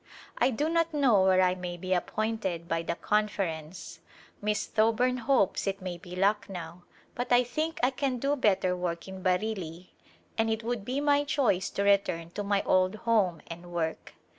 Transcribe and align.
I 0.39 0.49
do 0.49 0.67
not 0.67 0.95
know 0.95 1.21
where 1.21 1.43
I 1.43 1.53
may 1.53 1.77
be 1.77 1.93
appointed 1.93 2.67
by 2.67 2.81
the 2.81 2.95
Conference; 2.95 3.99
Miss 4.41 4.65
Thoburn 4.65 5.17
hopes 5.17 5.67
it 5.67 5.79
mav 5.79 6.01
be 6.01 6.15
Lucknow 6.15 6.81
but 7.13 7.31
I 7.31 7.43
think 7.43 7.79
I 7.83 7.91
can 7.91 8.17
do 8.17 8.35
better 8.35 8.75
work 8.75 9.07
in 9.07 9.21
Bareilly, 9.21 9.89
and 10.39 10.49
it 10.49 10.63
would 10.63 10.83
be 10.85 11.01
my 11.01 11.23
choice 11.23 11.69
to 11.69 11.83
return 11.83 12.31
to 12.31 12.41
my 12.41 12.63
old 12.63 12.95
home 13.05 13.41
and 13.45 13.71
work. 13.71 14.15